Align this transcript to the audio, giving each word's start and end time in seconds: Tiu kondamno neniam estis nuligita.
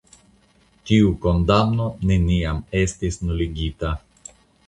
Tiu 0.91 1.11
kondamno 1.25 1.91
neniam 2.11 2.63
estis 2.81 3.23
nuligita. 3.27 3.93